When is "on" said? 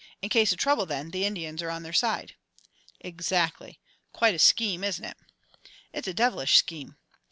1.69-1.83